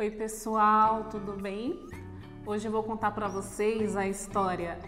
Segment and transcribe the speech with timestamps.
[0.00, 1.78] Oi, pessoal, tudo bem?
[2.46, 4.78] Hoje eu vou contar para vocês a história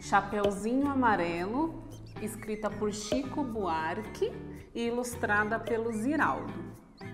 [0.00, 1.84] Chapeuzinho Amarelo,
[2.22, 4.32] escrita por Chico Buarque
[4.74, 6.54] e ilustrada pelo Ziraldo.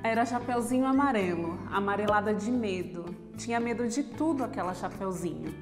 [0.01, 3.05] Era Chapeuzinho Amarelo, amarelada de medo.
[3.37, 5.53] Tinha medo de tudo aquela Chapeuzinho.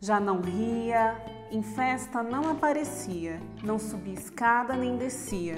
[0.00, 5.54] Já não ria, em festa não aparecia, não subia escada nem descia.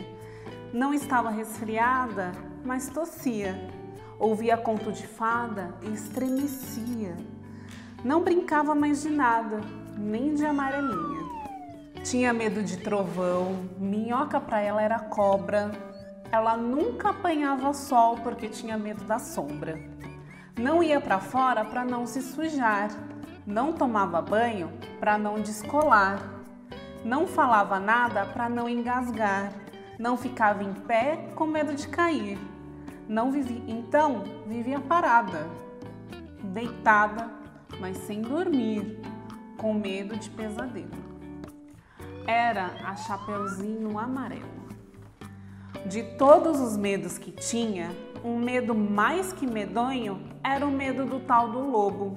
[0.75, 2.33] Não estava resfriada,
[2.67, 3.80] mas tossia.
[4.21, 7.17] Ouvia conto de fada e estremecia.
[8.05, 9.63] Não brincava mais de nada,
[9.97, 11.25] nem de amarelinha.
[12.05, 15.71] Tinha medo de trovão, minhoca para ela era cobra.
[16.31, 19.81] Ela nunca apanhava sol porque tinha medo da sombra.
[20.55, 22.91] Não ia para fora para não se sujar.
[23.47, 26.21] Não tomava banho para não descolar.
[27.03, 29.51] Não falava nada para não engasgar.
[29.99, 32.39] Não ficava em pé com medo de cair.
[33.11, 35.51] Não vivia, então vivia parada,
[36.45, 37.29] deitada,
[37.81, 39.01] mas sem dormir,
[39.59, 41.11] com medo de pesadelo
[42.31, 44.61] era a Chapeuzinho Amarelo.
[45.87, 47.91] De todos os medos que tinha,
[48.25, 52.15] um medo mais que medonho era o medo do tal do lobo.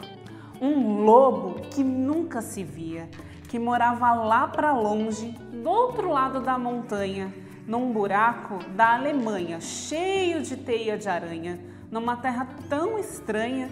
[0.61, 3.09] Um lobo que nunca se via,
[3.49, 5.31] que morava lá para longe,
[5.63, 7.33] do outro lado da montanha,
[7.67, 13.69] num buraco da Alemanha, cheio de teia de aranha, numa terra tão estranha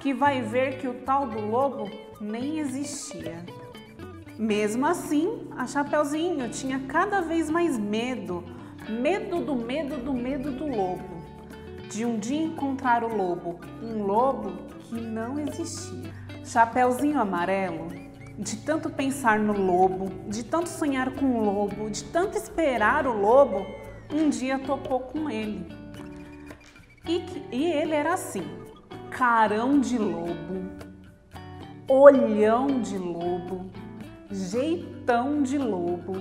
[0.00, 1.90] que vai ver que o tal do lobo
[2.20, 3.44] nem existia.
[4.38, 8.44] Mesmo assim, a Chapeuzinho tinha cada vez mais medo,
[8.88, 11.22] medo do medo do medo do lobo,
[11.90, 16.10] de um dia encontrar o lobo, um lobo que não existia.
[16.44, 18.01] Chapeuzinho amarelo,
[18.38, 23.12] de tanto pensar no lobo, de tanto sonhar com o lobo, de tanto esperar o
[23.12, 23.66] lobo,
[24.12, 25.66] um dia topou com ele.
[27.06, 28.44] E, e ele era assim:
[29.10, 30.70] carão de lobo,
[31.88, 33.70] olhão de lobo,
[34.30, 36.12] jeitão de lobo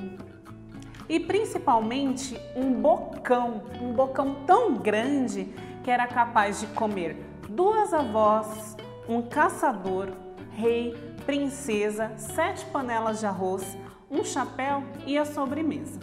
[1.07, 5.53] e principalmente um bocão, um bocão tão grande
[5.83, 8.77] que era capaz de comer duas avós,
[9.09, 10.09] um caçador,
[10.51, 10.95] rei,
[11.25, 13.77] princesa, sete panelas de arroz,
[14.09, 15.99] um chapéu e a sobremesa.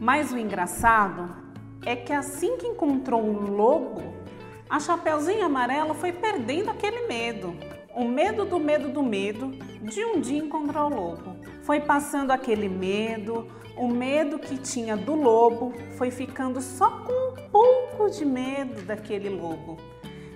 [0.00, 1.34] Mas o engraçado
[1.84, 4.02] é que assim que encontrou o lobo,
[4.68, 7.54] a Chapeuzinho Amarelo foi perdendo aquele medo
[7.94, 9.52] o medo do medo do medo
[9.82, 11.36] de um dia encontrar o lobo.
[11.62, 13.46] Foi passando aquele medo,
[13.76, 19.28] o medo que tinha do lobo foi ficando só com um pouco de medo daquele
[19.28, 19.76] lobo.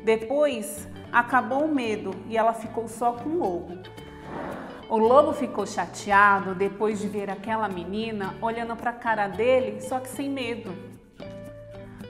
[0.04, 3.78] Depois acabou o medo e ela ficou só com o lobo.
[4.88, 10.00] O lobo ficou chateado depois de ver aquela menina olhando para a cara dele, só
[10.00, 10.72] que sem medo.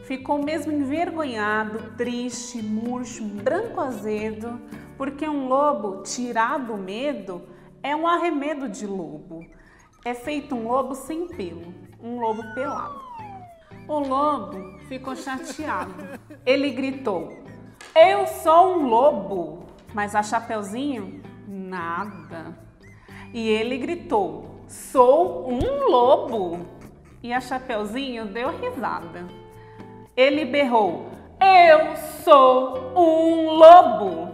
[0.04, 4.60] Ficou mesmo envergonhado, triste, murcho, branco azedo,
[4.96, 7.42] porque um lobo tirado o medo
[7.82, 9.44] é um arremedo de lobo.
[10.04, 13.00] É feito um lobo sem pelo, um lobo pelado.
[13.88, 15.94] O lobo ficou chateado.
[16.46, 17.47] Ele gritou:
[18.00, 19.66] Eu sou um lobo!
[19.92, 22.56] Mas a Chapeuzinho, nada.
[23.34, 26.60] E ele gritou: Sou um lobo!
[27.20, 29.26] E a Chapeuzinho deu risada.
[30.16, 31.10] Ele berrou:
[31.40, 34.28] Eu sou um lobo!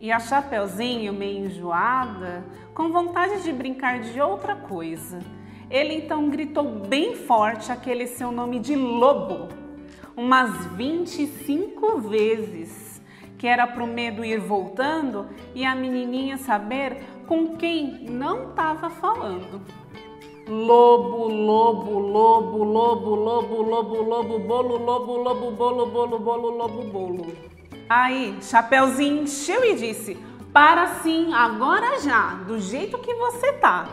[0.00, 5.18] E a Chapeuzinho, meio enjoada, com vontade de brincar de outra coisa.
[5.68, 9.48] Ele então gritou bem forte aquele seu nome de lobo,
[10.16, 13.02] umas 25 vezes,
[13.36, 18.88] que era para o medo ir voltando e a menininha saber com quem não estava
[18.88, 19.60] falando.
[20.48, 27.26] Lobo, lobo, lobo, lobo, lobo, lobo, lobo, bolo, lobo, lobo, bolo, bolo, bolo, lobo, bolo.
[27.88, 30.16] Aí, Chapeuzinho encheu e disse:
[30.52, 33.88] Para sim, agora já, do jeito que você tá.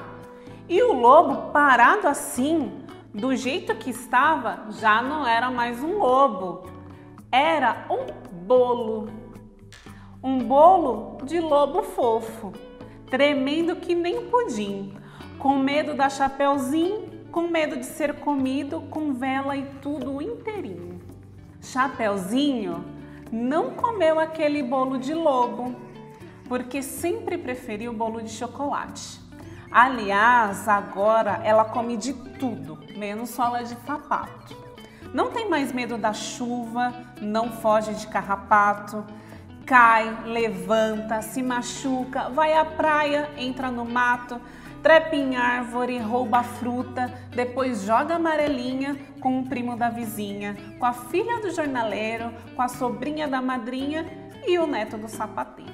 [0.69, 2.82] E o lobo, parado assim,
[3.13, 6.67] do jeito que estava, já não era mais um lobo,
[7.31, 9.09] era um bolo.
[10.23, 12.53] Um bolo de lobo fofo,
[13.07, 14.97] tremendo que nem pudim
[15.37, 21.01] com medo da Chapeuzinho, com medo de ser comido com vela e tudo inteirinho.
[21.61, 22.85] Chapeuzinho
[23.31, 25.75] não comeu aquele bolo de lobo,
[26.47, 29.22] porque sempre preferiu o bolo de chocolate.
[29.73, 34.55] Aliás, agora ela come de tudo, menos sola de sapato.
[35.11, 39.03] Não tem mais medo da chuva, não foge de carrapato,
[39.65, 44.39] cai, levanta, se machuca, vai à praia, entra no mato,
[44.83, 50.93] trepa em árvore, rouba fruta, depois joga amarelinha com o primo da vizinha, com a
[50.93, 54.05] filha do jornaleiro, com a sobrinha da madrinha
[54.45, 55.73] e o neto do sapateiro.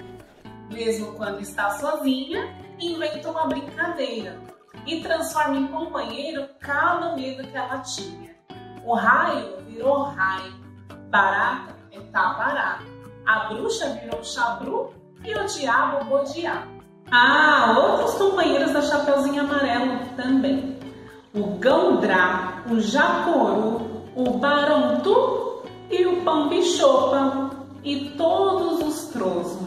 [0.71, 4.39] Mesmo quando está sozinha, inventa uma brincadeira
[4.85, 8.35] e transforma em companheiro cada medo que ela tinha.
[8.85, 10.53] O raio virou raio,
[11.09, 12.79] barata é tabará,
[13.25, 14.93] a bruxa virou chabru
[15.23, 16.63] e o diabo bodiá.
[17.11, 20.77] Ah, outros companheiros da Chapeuzinho Amarelo também.
[21.33, 27.49] O Gandrá, o Jacoru, o Barontu e o Pambichopa
[27.83, 29.61] e todos os trozos